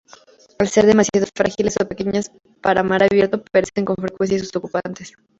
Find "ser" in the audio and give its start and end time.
0.67-0.87